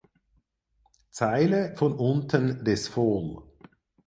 Zeile 1.11 1.75
von 1.77 1.93
unten 1.93 2.65
des 2.65 2.87
fol. 2.87 3.43